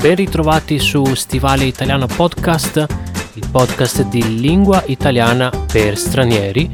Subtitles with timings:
[0.00, 2.86] ben ritrovati su Stivale Italiano Podcast,
[3.34, 6.70] il podcast di lingua italiana per stranieri,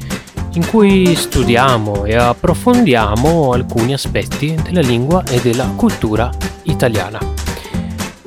[0.53, 6.31] in cui studiamo e approfondiamo alcuni aspetti della lingua e della cultura
[6.65, 7.19] italiana.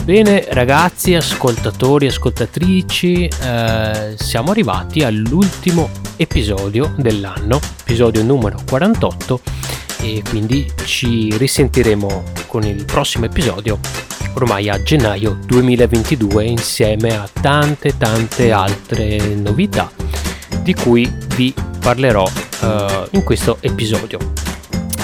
[0.03, 9.39] Bene ragazzi, ascoltatori, ascoltatrici, eh, siamo arrivati all'ultimo episodio dell'anno, episodio numero 48
[10.01, 13.79] e quindi ci risentiremo con il prossimo episodio
[14.33, 19.91] ormai a gennaio 2022 insieme a tante tante altre novità
[20.61, 24.19] di cui vi parlerò uh, in questo episodio.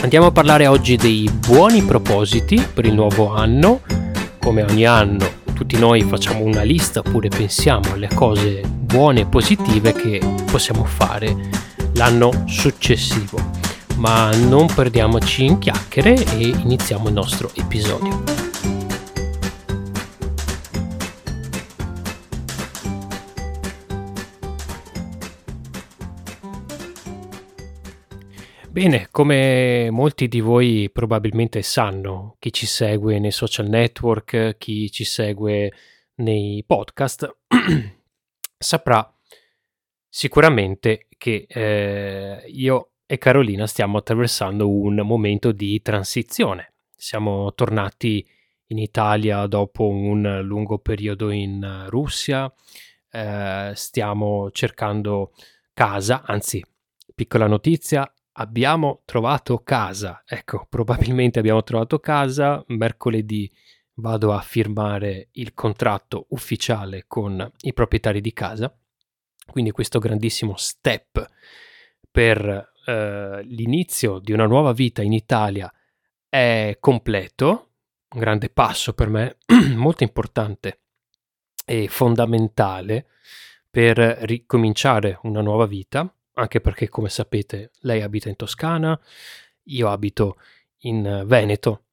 [0.01, 3.81] Andiamo a parlare oggi dei buoni propositi per il nuovo anno.
[4.39, 9.93] Come ogni anno tutti noi facciamo una lista oppure pensiamo alle cose buone e positive
[9.93, 11.35] che possiamo fare
[11.93, 13.39] l'anno successivo.
[13.95, 18.34] Ma non perdiamoci in chiacchiere e iniziamo il nostro episodio.
[28.75, 35.05] Bene, come molti di voi probabilmente sanno, chi ci segue nei social network, chi ci
[35.05, 35.71] segue
[36.15, 37.37] nei podcast,
[38.59, 39.17] saprà
[40.09, 46.73] sicuramente che eh, io e Carolina stiamo attraversando un momento di transizione.
[46.93, 48.27] Siamo tornati
[48.67, 52.53] in Italia dopo un lungo periodo in Russia,
[53.09, 55.31] eh, stiamo cercando
[55.73, 56.61] casa, anzi,
[57.15, 58.05] piccola notizia,
[58.37, 60.23] abbiamo trovato casa.
[60.25, 62.63] Ecco, probabilmente abbiamo trovato casa.
[62.67, 63.51] Mercoledì
[63.95, 68.75] vado a firmare il contratto ufficiale con i proprietari di casa.
[69.45, 71.25] Quindi questo grandissimo step
[72.09, 75.71] per eh, l'inizio di una nuova vita in Italia
[76.27, 77.69] è completo.
[78.15, 79.37] Un grande passo per me,
[79.75, 80.79] molto importante
[81.65, 83.07] e fondamentale
[83.69, 88.99] per ricominciare una nuova vita anche perché come sapete lei abita in Toscana,
[89.63, 90.37] io abito
[90.79, 91.83] in Veneto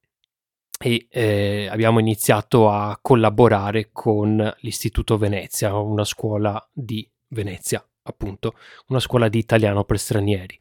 [0.78, 8.54] e eh, abbiamo iniziato a collaborare con l'Istituto Venezia, una scuola di Venezia, appunto,
[8.88, 10.58] una scuola di italiano per stranieri.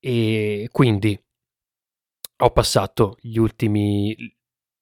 [0.00, 1.18] E quindi
[2.38, 4.16] ho passato gli ultimi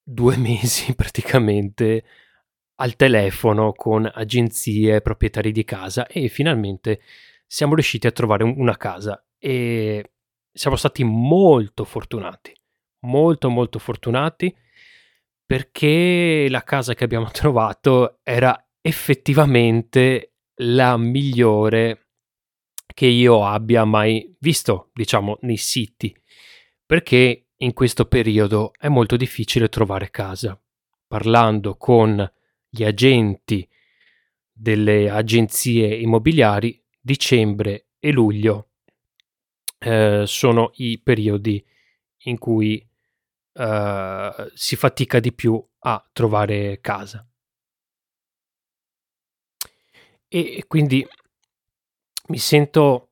[0.02, 2.04] due mesi praticamente
[2.76, 7.02] al telefono con agenzie, proprietari di casa e finalmente
[7.52, 10.12] siamo riusciti a trovare una casa e
[10.50, 12.50] siamo stati molto fortunati,
[13.00, 14.56] molto molto fortunati
[15.44, 22.06] perché la casa che abbiamo trovato era effettivamente la migliore
[22.86, 26.16] che io abbia mai visto, diciamo, nei siti,
[26.86, 30.58] perché in questo periodo è molto difficile trovare casa.
[31.06, 32.32] Parlando con
[32.66, 33.68] gli agenti
[34.50, 38.68] delle agenzie immobiliari dicembre e luglio
[39.78, 41.64] eh, sono i periodi
[42.24, 42.88] in cui
[43.54, 47.26] eh, si fatica di più a trovare casa.
[50.28, 51.06] E quindi
[52.28, 53.10] mi sento,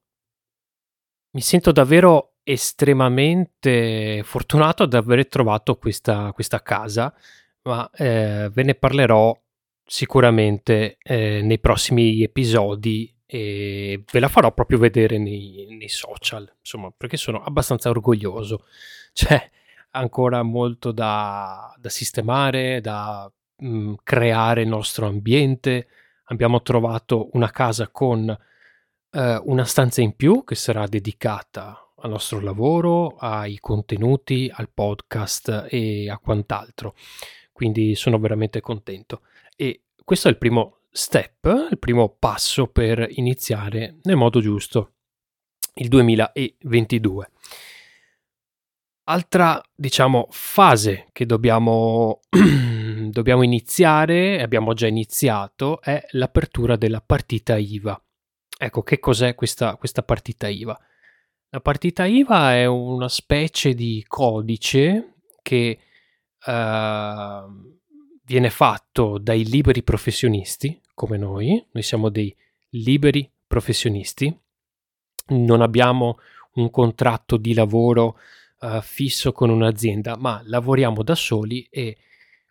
[1.32, 7.14] mi sento davvero estremamente fortunato ad aver trovato questa, questa casa,
[7.62, 9.38] ma eh, ve ne parlerò
[9.84, 16.90] sicuramente eh, nei prossimi episodi e ve la farò proprio vedere nei, nei social, insomma,
[16.90, 18.64] perché sono abbastanza orgoglioso.
[19.14, 19.50] C'è
[19.90, 25.86] ancora molto da, da sistemare, da mh, mm, creare il nostro ambiente.
[26.24, 28.28] Abbiamo trovato una casa con
[29.12, 35.68] eh, una stanza in più che sarà dedicata al nostro lavoro, ai contenuti, al podcast
[35.70, 36.96] e a quant'altro.
[37.52, 39.20] Quindi sono veramente contento.
[39.54, 44.94] E questo è il primo step, il primo passo per iniziare nel modo giusto
[45.74, 47.30] il 2022.
[49.04, 52.20] Altra, diciamo, fase che dobbiamo,
[53.10, 58.00] dobbiamo iniziare, abbiamo già iniziato, è l'apertura della partita IVA.
[58.58, 60.78] Ecco, che cos'è questa, questa partita IVA?
[61.48, 65.78] La partita IVA è una specie di codice che
[66.46, 67.79] uh,
[68.30, 72.32] viene fatto dai liberi professionisti come noi, noi siamo dei
[72.74, 74.32] liberi professionisti,
[75.30, 76.18] non abbiamo
[76.54, 78.20] un contratto di lavoro
[78.60, 81.96] uh, fisso con un'azienda, ma lavoriamo da soli e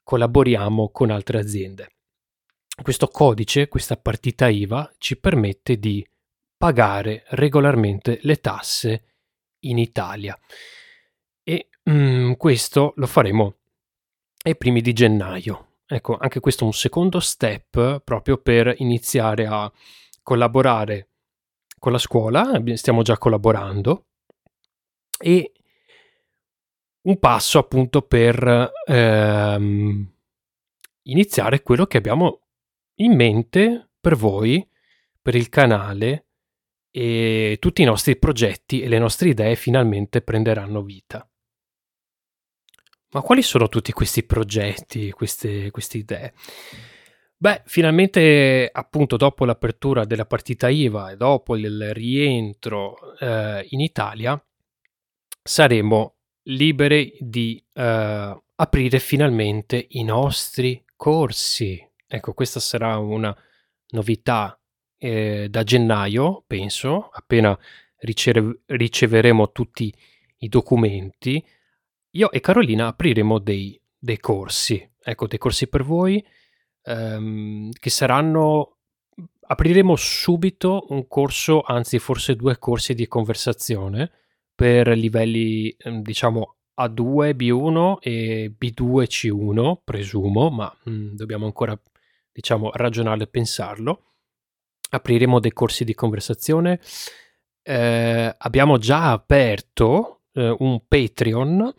[0.03, 1.91] collaboriamo con altre aziende.
[2.81, 6.05] Questo codice, questa partita IVA, ci permette di
[6.57, 9.03] pagare regolarmente le tasse
[9.59, 10.37] in Italia.
[11.41, 13.55] E mm, questo lo faremo
[14.43, 19.71] ai primi di gennaio ecco, anche questo è un secondo step proprio per iniziare a
[20.21, 21.09] collaborare
[21.79, 24.05] con la scuola, stiamo già collaborando,
[25.19, 25.51] e
[27.01, 30.13] un passo appunto per ehm,
[31.03, 32.41] iniziare quello che abbiamo
[32.95, 34.67] in mente per voi,
[35.21, 36.27] per il canale
[36.91, 41.27] e tutti i nostri progetti e le nostre idee finalmente prenderanno vita.
[43.11, 46.33] Ma quali sono tutti questi progetti, queste, queste idee?
[47.35, 54.39] Beh, finalmente, appunto, dopo l'apertura della partita IVA e dopo il rientro eh, in Italia,
[55.41, 61.83] saremo liberi di eh, aprire finalmente i nostri corsi.
[62.05, 63.35] Ecco, questa sarà una
[63.91, 64.59] novità
[64.97, 67.57] eh, da gennaio, penso, appena
[67.99, 69.91] ricev- riceveremo tutti
[70.39, 71.43] i documenti
[72.11, 76.23] io e Carolina apriremo dei, dei corsi, ecco, dei corsi per voi
[76.83, 78.75] ehm, che saranno...
[79.49, 84.11] Apriremo subito un corso, anzi forse due corsi di conversazione
[84.53, 91.79] per livelli, ehm, diciamo, A2, B1 e B2, C1, presumo, ma mh, mm, dobbiamo ancora,
[92.31, 94.13] diciamo, ragionare e pensarlo.
[94.91, 96.79] Apriremo dei corsi di conversazione.
[97.63, 101.73] Eh, abbiamo già aperto eh, un Patreon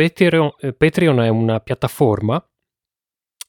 [0.00, 2.42] Patreon, eh, Patreon è una piattaforma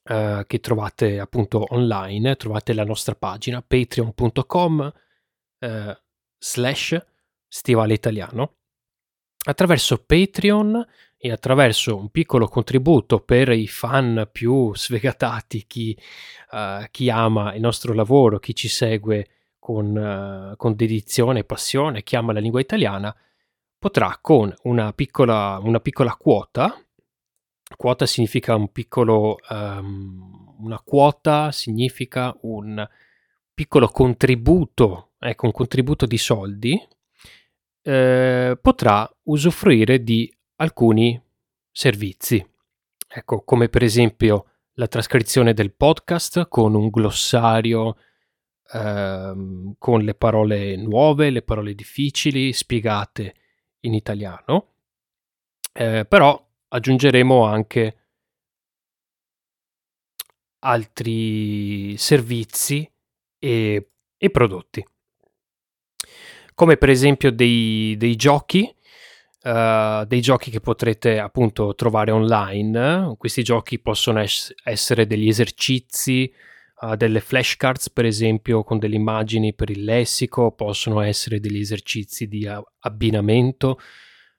[0.03, 4.94] eh, che trovate appunto online, trovate la nostra pagina patreon.com
[5.59, 6.01] eh,
[6.38, 7.06] slash
[7.48, 8.56] stivale italiano.
[9.45, 10.86] Attraverso Patreon
[11.18, 15.98] e attraverso un piccolo contributo per i fan più sfegatati, chi,
[16.51, 19.27] uh, chi ama il nostro lavoro, chi ci segue
[19.57, 23.15] con, uh, con dedizione e passione, chi ama la lingua italiana,
[23.81, 26.80] potrà con una piccola, una piccola quota,
[27.75, 32.88] quota significa un piccolo, um, una quota significa un
[33.51, 36.80] piccolo contributo, ecco un contributo di soldi,
[37.81, 41.19] eh, potrà usufruire di alcuni
[41.72, 42.48] servizi,
[43.07, 47.95] ecco come per esempio la trascrizione del podcast con un glossario
[48.72, 53.38] ehm, con le parole nuove, le parole difficili, spiegate
[53.81, 54.74] in italiano,
[55.74, 57.95] eh, però aggiungeremo anche
[60.60, 62.89] altri servizi
[63.39, 64.86] e, e prodotti,
[66.54, 68.74] come per esempio dei, dei giochi,
[69.44, 73.16] uh, dei giochi che potrete appunto trovare online.
[73.18, 76.31] Questi giochi possono es- essere degli esercizi,
[76.95, 82.48] delle flashcards per esempio con delle immagini per il lessico, possono essere degli esercizi di
[82.80, 83.80] abbinamento,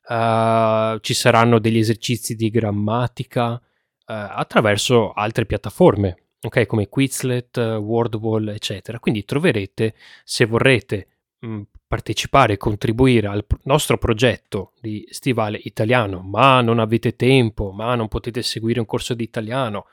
[0.09, 3.61] uh, ci saranno degli esercizi di grammatica uh,
[4.05, 8.99] attraverso altre piattaforme, ok, come Quizlet, Wordwall, eccetera.
[8.99, 11.07] Quindi troverete, se vorrete
[11.39, 17.95] mh, partecipare e contribuire al nostro progetto di stivale italiano, ma non avete tempo, ma
[17.95, 19.87] non potete seguire un corso di italiano,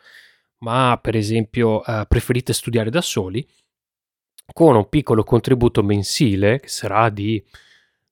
[0.59, 3.45] ma per esempio eh, preferite studiare da soli,
[4.53, 7.43] con un piccolo contributo mensile che sarà di,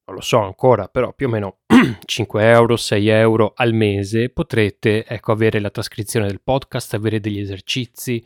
[0.05, 1.59] non lo so ancora, però più o meno
[2.05, 7.39] 5 euro, 6 euro al mese, potrete ecco, avere la trascrizione del podcast, avere degli
[7.39, 8.23] esercizi,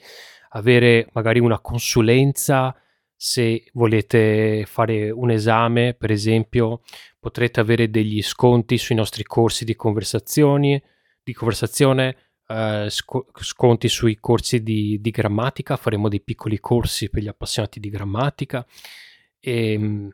[0.50, 2.76] avere magari una consulenza
[3.16, 6.82] se volete fare un esame, per esempio,
[7.20, 10.82] potrete avere degli sconti sui nostri corsi di conversazioni,
[11.22, 17.24] di conversazione, eh, sc- sconti sui corsi di, di, grammatica, faremo dei piccoli corsi per
[17.24, 18.66] gli appassionati di grammatica
[19.40, 20.10] e ehm,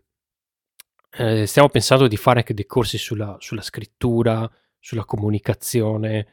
[1.12, 6.28] eh, stiamo pensando di fare anche dei corsi sulla, sulla scrittura, sulla comunicazione,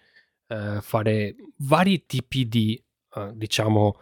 [0.47, 2.83] eh, fare vari tipi di,
[3.15, 4.01] eh, diciamo,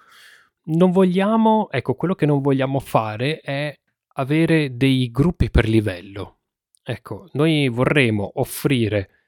[0.64, 3.78] non vogliamo, ecco, quello che non vogliamo fare è
[4.14, 6.38] avere dei gruppi per livello.
[6.82, 9.21] Ecco, noi vorremmo offrire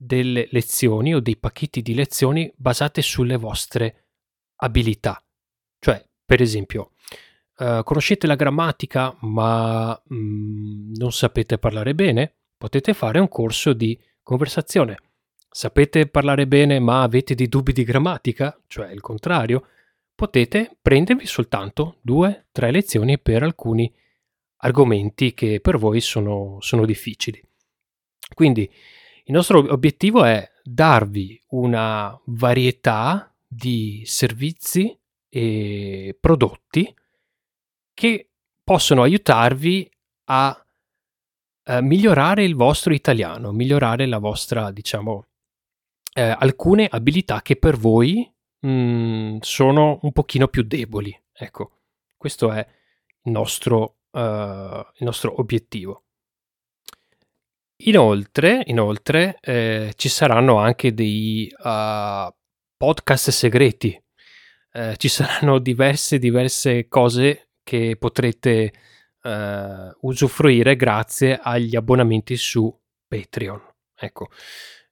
[0.00, 4.04] delle lezioni o dei pacchetti di lezioni basate sulle vostre
[4.60, 5.20] abilità.
[5.80, 6.92] Cioè, per esempio,
[7.56, 12.36] uh, conoscete la grammatica ma mm, non sapete parlare bene?
[12.56, 14.98] Potete fare un corso di conversazione.
[15.50, 18.56] Sapete parlare bene ma avete dei dubbi di grammatica?
[18.68, 19.66] Cioè il contrario?
[20.14, 23.92] Potete prendervi soltanto due, tre lezioni per alcuni
[24.58, 27.42] argomenti che per voi sono, sono difficili.
[28.34, 28.70] Quindi
[29.28, 36.94] il nostro obiettivo è darvi una varietà di servizi e prodotti
[37.92, 38.30] che
[38.64, 39.90] possono aiutarvi
[40.24, 40.66] a,
[41.64, 45.26] a migliorare il vostro italiano, migliorare la vostra, diciamo,
[46.14, 48.30] eh, alcune abilità che per voi
[48.60, 51.14] mh, mm, sono un pochino più deboli.
[51.34, 51.80] Ecco,
[52.16, 52.66] questo è
[53.24, 56.04] il nostro, uh, il nostro obiettivo.
[57.82, 62.32] Inoltre, inoltre eh, ci saranno anche dei uh,
[62.76, 64.00] podcast segreti.
[64.72, 68.72] Eh, ci saranno diverse, diverse cose che potrete
[69.22, 72.74] uh, usufruire grazie agli abbonamenti su
[73.06, 73.60] Patreon.
[73.94, 74.28] Ecco,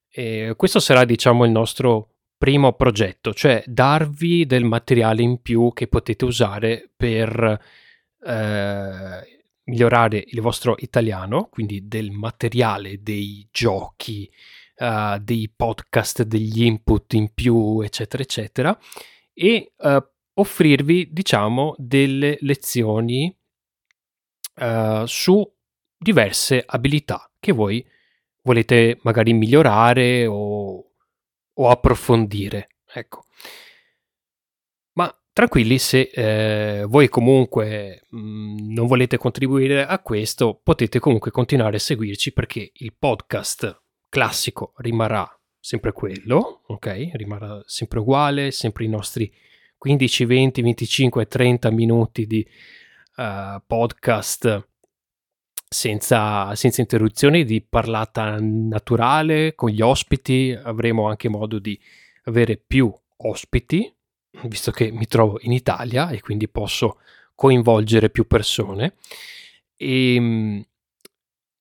[0.09, 5.89] e questo sarà diciamo il nostro primo progetto, cioè darvi del materiale in più che
[5.89, 7.61] potete usare per
[8.27, 9.36] eh,
[9.67, 14.31] migliorare il vostro italiano, quindi del materiale, dei giochi,
[14.79, 18.79] uh, dei podcast, degli input in più, eccetera, eccetera,
[19.33, 20.05] e uh,
[20.35, 23.35] offrirvi, diciamo, delle lezioni
[24.57, 25.55] uh, su
[25.99, 27.85] diverse abilità che voi
[28.43, 30.93] volete magari migliorare o,
[31.53, 32.69] o approfondire.
[32.93, 33.25] Ecco.
[35.37, 41.77] Tranquilli, se eh, voi comunque mh, mm, non volete contribuire a questo, potete comunque continuare
[41.77, 47.11] a seguirci perché il podcast classico rimarrà sempre quello, ok?
[47.13, 49.31] Rimarrà sempre uguale, sempre i nostri
[49.77, 52.49] 15, 20, 25, 30 minuti di
[53.17, 54.69] uh, podcast
[55.69, 60.59] senza, senza interruzioni, di parlata naturale con gli ospiti.
[60.59, 61.79] Avremo anche modo di
[62.25, 63.96] avere più ospiti
[64.45, 66.99] visto che mi trovo in Italia e quindi posso
[67.35, 68.95] coinvolgere più persone.
[69.77, 70.65] E, ehm,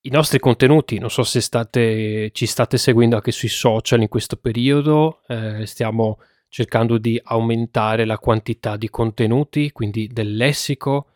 [0.05, 4.35] I nostri contenuti, non so se state, ci state seguendo anche sui social in questo
[4.35, 11.13] periodo, eh, stiamo cercando di aumentare la quantità di contenuti, quindi del lessico,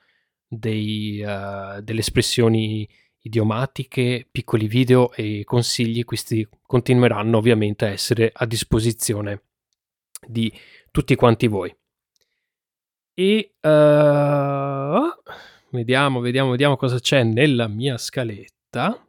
[0.48, 2.90] dei, uh, delle espressioni
[3.22, 9.44] idiomatiche, piccoli video e consigli, questi continueranno ovviamente a essere a disposizione
[10.28, 10.52] di
[10.92, 11.76] tutti quanti voi.
[13.14, 15.14] E uh,
[15.72, 19.06] vediamo, vediamo, vediamo cosa c'è nella mia scaletta.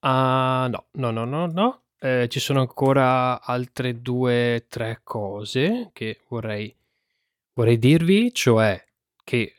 [0.00, 1.82] Ah, no, no, no, no, no.
[1.98, 6.74] Eh, ci sono ancora altre due, tre cose che vorrei,
[7.52, 8.84] vorrei dirvi, cioè
[9.22, 9.54] che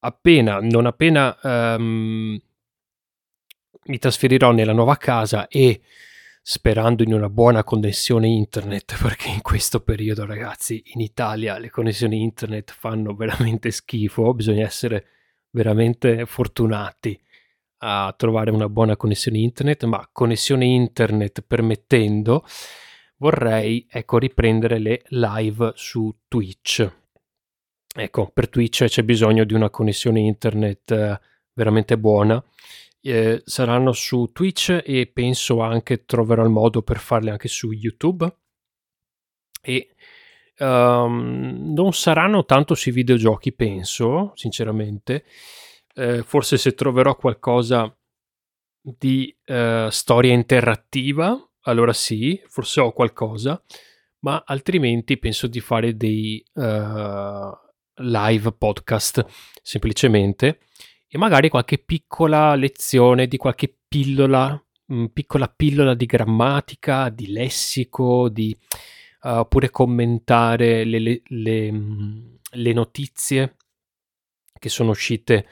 [0.00, 2.38] appena, non appena um,
[3.84, 5.80] mi trasferirò nella nuova casa e
[6.48, 12.22] sperando in una buona connessione internet perché in questo periodo ragazzi in Italia le connessioni
[12.22, 14.32] internet fanno veramente schifo.
[14.32, 15.06] Bisogna essere
[15.50, 17.20] veramente fortunati
[17.78, 22.44] a trovare una buona connessione internet ma connessione internet permettendo
[23.16, 26.88] vorrei ecco riprendere le live su Twitch.
[27.92, 31.20] Ecco per Twitch c'è bisogno di una connessione internet eh,
[31.54, 32.40] veramente buona
[33.08, 38.28] eh, saranno su Twitch e penso anche troverò il modo per farle anche su YouTube.
[39.62, 39.94] E
[40.58, 45.24] um, non saranno tanto sui videogiochi, penso, sinceramente.
[45.94, 47.94] Eh, forse se troverò qualcosa
[48.80, 53.60] di uh, storia interattiva, allora sì, forse ho qualcosa,
[54.20, 57.50] ma altrimenti penso di fare dei uh,
[57.94, 59.24] live podcast
[59.62, 60.60] semplicemente
[61.16, 67.32] e magari qualche piccola lezione di qualche pillola, mh, mm, piccola pillola di grammatica, di
[67.32, 68.54] lessico, di
[69.22, 73.56] uh, oppure commentare le, le, le, mm, le, notizie
[74.58, 75.46] che sono uscite,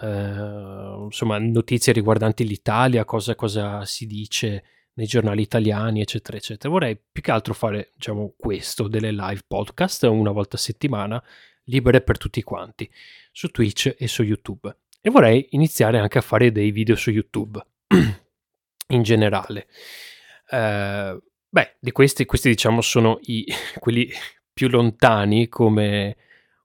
[0.00, 6.68] uh, insomma, notizie riguardanti l'Italia, cosa, cosa si dice nei giornali italiani, eccetera, eccetera.
[6.68, 11.22] Vorrei più che altro fare, diciamo, questo, delle live podcast una volta a settimana,
[11.66, 12.90] libere per tutti quanti,
[13.30, 17.64] su Twitch e su YouTube e vorrei iniziare anche a fare dei video su YouTube
[18.88, 19.68] in generale.
[20.50, 23.46] Uh, beh, di questi, questi diciamo sono i,
[23.78, 24.10] quelli
[24.52, 26.16] più lontani come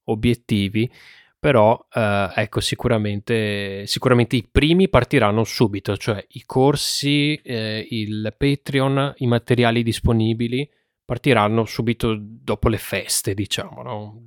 [0.05, 0.91] obiettivi,
[1.37, 9.13] però uh, ecco sicuramente, sicuramente i primi partiranno subito, cioè i corsi, eh, il Patreon,
[9.17, 10.67] i materiali disponibili
[11.05, 14.25] partiranno subito dopo le feste, diciamo, no?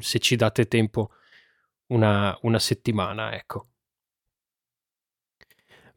[0.00, 1.12] se ci date tempo
[1.94, 3.68] una, una settimana, ecco.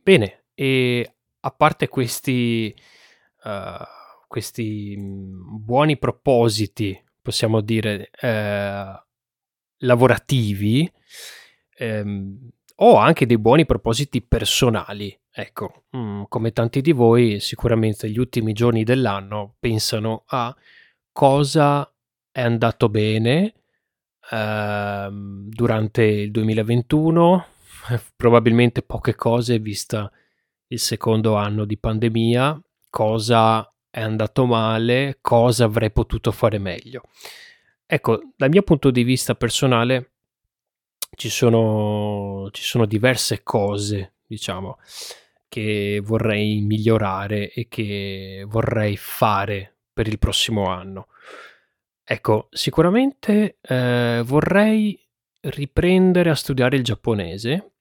[0.01, 2.73] Bene, e a parte questi,
[3.43, 3.83] uh,
[4.27, 9.05] questi mm, buoni propositi, possiamo dire, uh,
[9.79, 10.89] lavorativi,
[11.79, 12.49] um,
[12.79, 15.17] ho anche dei buoni propositi personali.
[15.29, 20.55] Ecco, mm, come tanti di voi, sicuramente gli ultimi giorni dell'anno pensano a
[21.11, 21.91] cosa
[22.31, 23.53] è andato bene,
[24.31, 27.45] Ehm, durante il 2021,
[28.15, 30.11] probabilmente poche cose vista
[30.67, 37.03] il secondo anno di pandemia, cosa è andato male, cosa avrei potuto fare meglio.
[37.85, 40.11] Ecco, dal mio punto di vista personale
[41.15, 44.77] ci sono, ci sono diverse cose, diciamo,
[45.47, 51.07] che vorrei migliorare e che vorrei fare per il prossimo anno.
[52.09, 54.97] Ecco, sicuramente eh, vorrei
[55.41, 57.73] riprendere a studiare il giapponese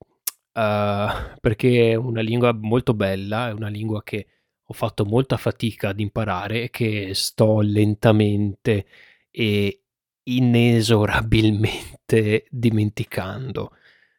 [0.53, 1.07] uh,
[1.41, 4.27] perché è una lingua molto bella, è una lingua che
[4.65, 8.87] ho fatto molta fatica ad imparare e che sto lentamente
[9.31, 9.83] e
[10.25, 13.77] inesorabilmente dimenticando.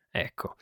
[0.10, 0.56] Ecco,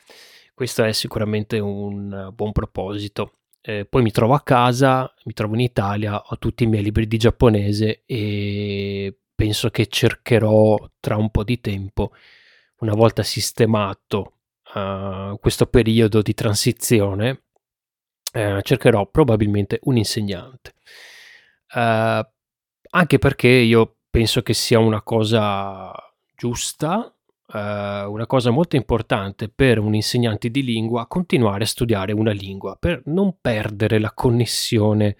[0.55, 3.41] questo è sicuramente un buon proposito.
[3.61, 7.07] Eh, poi mi trovo a casa, mi trovo in Italia, ho tutti i miei libri
[7.07, 12.13] di giapponese e penso che cercherò tra un po' di tempo,
[12.79, 14.37] una volta sistemato
[14.73, 17.43] uh, questo periodo di transizione,
[18.33, 20.73] uh, cercherò probabilmente un insegnante.
[21.73, 22.25] Uh,
[22.89, 25.91] anche perché io penso che sia una cosa
[26.35, 27.09] giusta,
[27.47, 33.03] una cosa molto importante per un insegnante di lingua continuare a studiare una lingua per
[33.05, 35.15] non perdere la connessione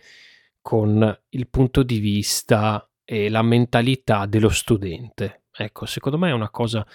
[0.60, 5.44] con il punto di vista e la mentalità dello studente.
[5.56, 6.86] Ecco, secondo me è una cosa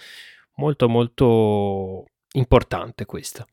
[0.57, 3.47] molto molto importante questa.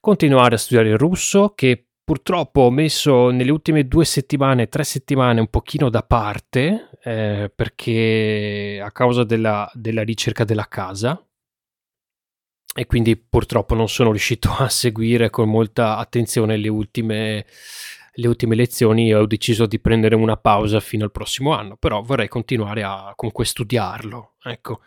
[0.00, 5.40] Continuare a studiare il russo che purtroppo ho messo nelle ultime due settimane, tre settimane
[5.40, 11.24] un pochino da parte eh, perché a causa della, della ricerca della casa
[12.74, 17.46] e quindi purtroppo non sono riuscito a seguire con molta attenzione le ultime
[18.14, 22.28] le ultime lezioni ho deciso di prendere una pausa fino al prossimo anno, però vorrei
[22.28, 24.80] continuare a comunque studiarlo, ecco.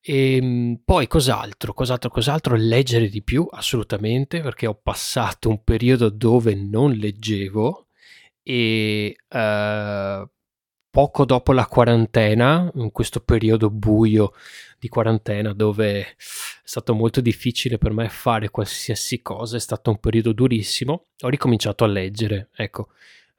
[0.00, 1.72] E ehm, poi cos'altro?
[1.74, 2.10] Cos'altro?
[2.10, 2.56] Cos'altro?
[2.56, 7.88] Leggere di più, assolutamente, perché ho passato un periodo dove non leggevo
[8.42, 10.28] e uh,
[10.90, 14.32] poco dopo la quarantena, in questo periodo buio
[14.78, 16.14] di quarantena dove è
[16.62, 21.84] stato molto difficile per me fare qualsiasi cosa, è stato un periodo durissimo, ho ricominciato
[21.84, 22.88] a leggere, ecco,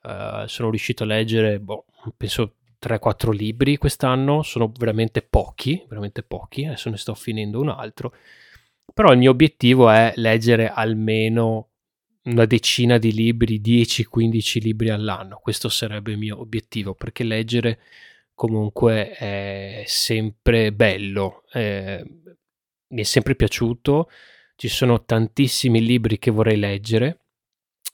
[0.04, 1.86] uh, sono riuscito a leggere, boh,
[2.18, 8.14] penso 3-4 libri quest'anno, sono veramente pochi, veramente pochi, adesso ne sto finendo un altro,
[8.94, 11.68] però il mio obiettivo è leggere almeno
[12.24, 17.80] una decina di libri, 10-15 libri all'anno, questo sarebbe il mio obiettivo, perché leggere
[18.40, 22.02] comunque è sempre bello, eh,
[22.88, 24.10] mi è sempre piaciuto,
[24.56, 27.26] ci sono tantissimi libri che vorrei leggere,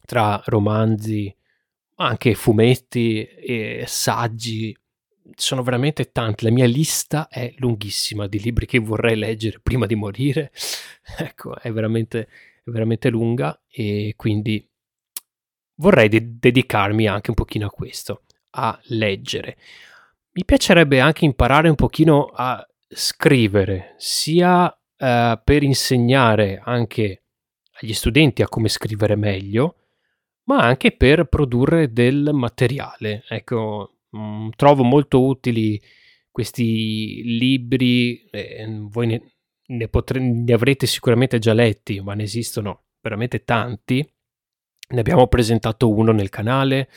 [0.05, 1.35] tra romanzi,
[1.95, 4.77] anche fumetti e saggi,
[5.33, 9.95] sono veramente tanti, la mia lista è lunghissima di libri che vorrei leggere prima di
[9.95, 10.51] morire,
[11.17, 12.27] ecco, è veramente,
[12.63, 14.63] è veramente lunga e quindi
[15.77, 19.57] vorrei de- dedicarmi anche un pochino a questo, a leggere.
[20.37, 27.23] Mi piacerebbe anche imparare un pochino a scrivere, sia eh, per insegnare anche
[27.79, 29.75] agli studenti a come scrivere meglio,
[30.43, 33.23] ma anche per produrre del materiale.
[33.29, 35.81] Ecco, mh, mm, trovo molto utili
[36.29, 39.35] questi libri, eh, voi ne,
[39.67, 44.05] ne, potre, ne avrete sicuramente già letti, ma ne esistono veramente tanti.
[44.89, 46.89] Ne abbiamo presentato uno nel canale,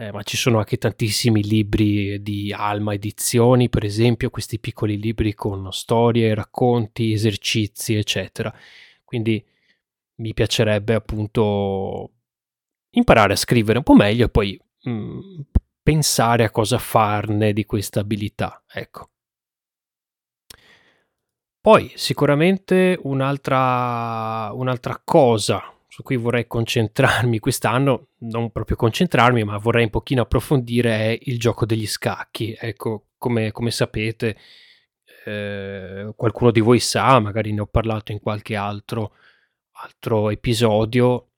[0.00, 5.34] eh, ma ci sono anche tantissimi libri di Alma Edizioni, per esempio, questi piccoli libri
[5.34, 8.54] con storie, racconti, esercizi, eccetera.
[9.04, 9.44] Quindi
[10.20, 12.12] mi piacerebbe appunto
[12.90, 15.40] imparare a scrivere un po' meglio e poi mh, mm,
[15.82, 19.10] pensare a cosa farne di questa abilità, ecco.
[21.60, 29.84] Poi sicuramente un'altra, un'altra cosa su cui vorrei concentrarmi quest'anno, non proprio concentrarmi, ma vorrei
[29.84, 32.54] un pochino approfondire è il gioco degli scacchi.
[32.58, 34.36] Ecco, come, come sapete,
[35.24, 39.14] eh, qualcuno di voi sa, magari ne ho parlato in qualche altro,
[39.82, 41.30] altro episodio,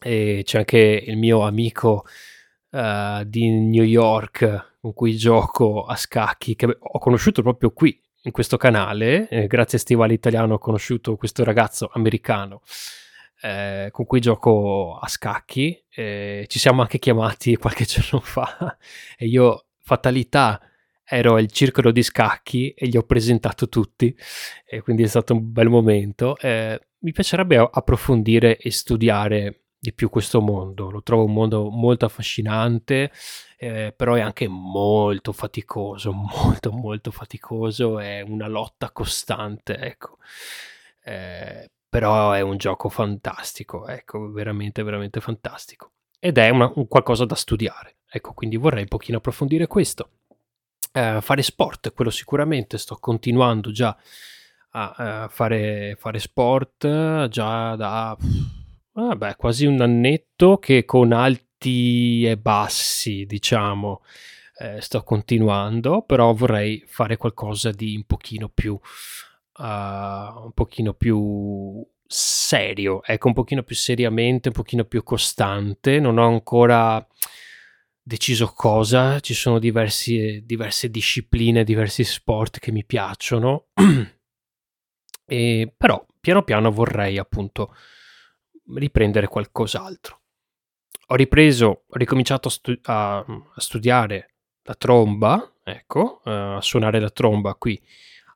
[0.00, 2.04] e c'è anche il mio amico
[2.70, 8.32] uh, di New York con cui gioco a scacchi, che ho conosciuto proprio qui, in
[8.32, 12.62] questo canale, eh, grazie a Stivale Italiano ho conosciuto questo ragazzo americano
[13.42, 15.82] eh, con cui gioco a scacchi.
[15.90, 18.76] Eh, ci siamo anche chiamati qualche giorno fa
[19.16, 20.60] e io, fatalità,
[21.04, 24.16] ero al circolo di scacchi e gli ho presentato tutti
[24.64, 26.38] e quindi è stato un bel momento.
[26.38, 30.90] Eh, mi piacerebbe approfondire e studiare di più questo mondo.
[30.90, 33.10] Lo trovo un mondo molto affascinante,
[33.58, 40.18] eh, però è anche molto faticoso, molto molto faticoso, è una lotta costante, ecco.
[41.04, 45.90] Eh, però è un gioco fantastico, ecco, veramente, veramente fantastico.
[46.18, 50.08] Ed è una, un qualcosa da studiare, Ecco, quindi vorrei un pochino approfondire questo.
[50.90, 53.94] Eh, fare sport, quello sicuramente, sto continuando già
[54.70, 54.90] a,
[55.24, 58.16] a fare, fare, sport già da
[58.92, 64.02] vabbè, quasi un annetto che con alti e bassi, diciamo,
[64.60, 68.78] eh, sto continuando, però vorrei fare qualcosa di un pochino più,
[69.58, 69.62] uh,
[70.44, 75.98] un pochino più serio, ecco, un pochino più seriamente, un pochino più costante.
[75.98, 77.06] Non ho ancora
[78.02, 83.68] deciso cosa, ci sono diversi, diverse discipline, diversi sport che mi piacciono,
[85.26, 87.74] e, però piano piano vorrei appunto
[88.74, 90.20] riprendere qualcos'altro.
[91.08, 97.00] Ho ripreso, ho ricominciato a, stu- a, a studiare la tromba, ecco, uh, a suonare
[97.00, 97.80] la tromba qui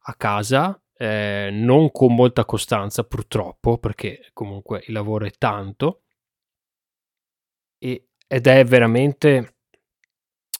[0.09, 6.03] a casa, eh, non con molta costanza purtroppo, perché comunque il lavoro è tanto,
[7.79, 9.57] e, ed è veramente,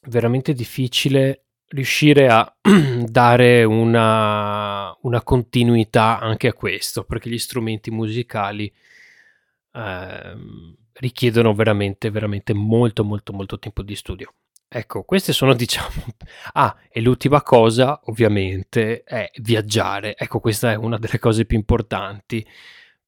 [0.09, 2.57] veramente difficile riuscire a
[3.05, 8.73] dare una, una, continuità anche a questo, perché gli strumenti musicali
[9.73, 10.37] eh,
[10.93, 14.33] richiedono veramente, veramente molto, molto, molto tempo di studio.
[14.69, 15.89] Ecco, queste sono diciamo...
[16.55, 20.17] Ah, e l'ultima cosa ovviamente è viaggiare.
[20.17, 22.47] Ecco, questa è una delle cose più importanti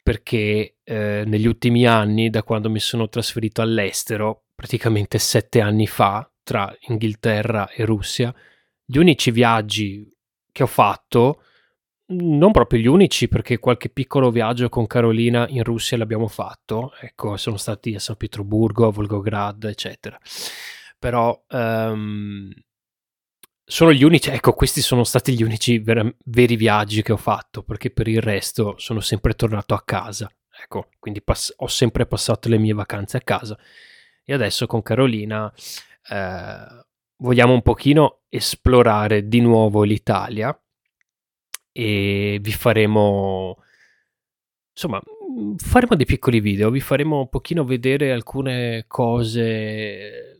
[0.02, 6.30] perché eh, negli ultimi anni, da quando mi sono trasferito all'estero, praticamente sette anni fa,
[6.42, 8.34] tra Inghilterra e Russia,
[8.84, 10.10] gli unici viaggi
[10.50, 11.42] che ho fatto,
[12.06, 17.36] non proprio gli unici, perché qualche piccolo viaggio con Carolina in Russia l'abbiamo fatto, ecco,
[17.36, 20.18] sono stati a San Pietroburgo, a Volgograd, eccetera
[20.98, 22.50] però um,
[23.64, 27.62] sono gli unici, ecco, questi sono stati gli unici ver- veri viaggi che ho fatto,
[27.62, 32.48] perché per il resto sono sempre tornato a casa, ecco, quindi pass- ho sempre passato
[32.48, 33.58] le mie vacanze a casa.
[34.24, 35.52] E adesso con Carolina
[36.10, 40.58] eh, vogliamo un pochino esplorare di nuovo l'Italia
[41.72, 43.62] e vi faremo,
[44.72, 45.00] insomma,
[45.56, 50.37] faremo dei piccoli video, vi faremo un pochino vedere alcune cose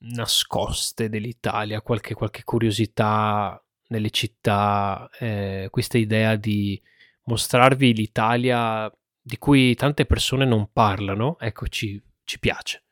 [0.00, 6.80] nascoste dell'Italia, qualche, qualche curiosità nelle città, eh, questa idea di
[7.24, 12.84] mostrarvi l'Italia di cui tante persone non parlano, ecco, ci, ci piace.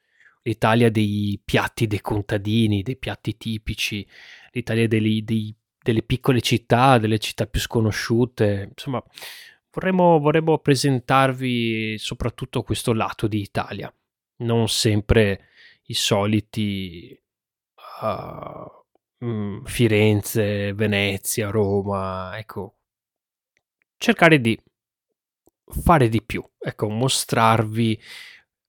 [0.43, 4.07] L'Italia dei piatti dei contadini, dei piatti tipici,
[4.53, 9.03] l'Italia dei, dei, delle piccole città, delle città più sconosciute, insomma,
[9.73, 13.93] vorremmo, vorremmo presentarvi soprattutto questo lato di Italia,
[14.39, 15.49] non sempre
[15.87, 17.19] i soliti
[18.03, 22.79] uh, mh, Firenze, Venezia, Roma, ecco,
[23.97, 24.61] cercare di
[25.83, 28.01] fare di più, ecco, mostrarvi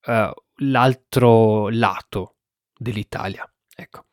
[0.07, 2.37] uh, l'altro lato
[2.75, 4.06] dell'Italia, ecco.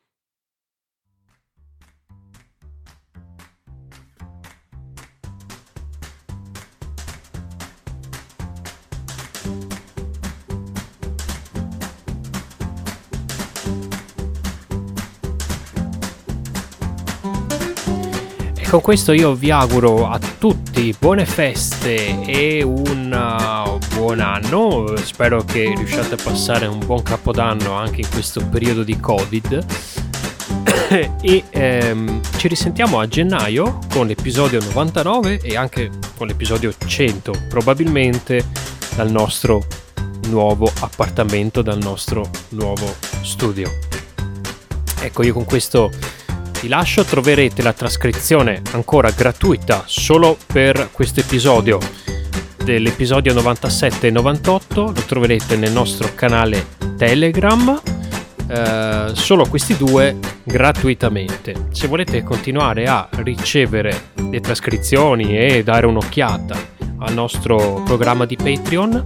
[18.75, 24.97] Con questo io vi auguro a tutti buone feste e un uh, buon anno.
[24.97, 29.65] Spero che riusciate a passare un buon capodanno anche in questo periodo di Covid.
[31.21, 38.43] e ehm, ci risentiamo a gennaio con l'episodio 99 e anche con l'episodio 100, probabilmente
[38.93, 39.65] dal nostro
[40.27, 43.71] nuovo appartamento, dal nostro nuovo studio.
[44.99, 45.91] Ecco, io con questo
[46.65, 51.77] vi lascio, troverete la trascrizione ancora gratuita solo per questo episodio
[52.63, 56.65] dell'episodio 97 e 98, lo troverete nel nostro canale
[56.97, 57.79] Telegram,
[58.47, 61.67] eh, solo questi due gratuitamente.
[61.69, 66.55] Se volete continuare a ricevere le trascrizioni e dare un'occhiata
[66.97, 69.05] al nostro programma di Patreon,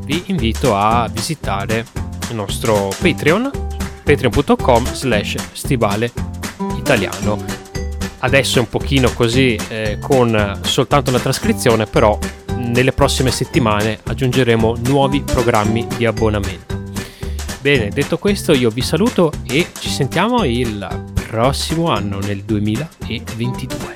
[0.00, 1.84] vi invito a visitare
[2.30, 3.66] il nostro Patreon
[4.06, 6.12] patreon.com slash stivale
[6.86, 7.42] italiano.
[8.20, 12.16] Adesso è un pochino così eh, con soltanto una trascrizione, però
[12.58, 16.84] nelle prossime settimane aggiungeremo nuovi programmi di abbonamento.
[17.60, 20.86] Bene, detto questo io vi saluto e ci sentiamo il
[21.28, 23.95] prossimo anno nel 2022.